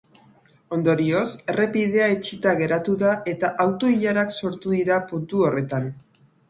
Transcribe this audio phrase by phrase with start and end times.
[0.77, 5.93] Ondorioz, errepidea itxita geratu da eta auto-ilarak sortu dira puntu horretan.